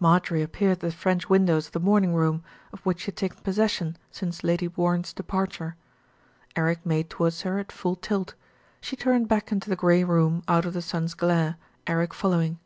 [0.00, 2.42] Marjorie appeared at the French windows of the morning room,
[2.72, 5.76] of which she had taken possession since Lady Warren's departure.
[6.56, 8.34] Eric made towards her at full tilt.
[8.80, 11.54] She turned back into the grey room out of the sun's glare,
[11.86, 12.58] Eric fol lowing.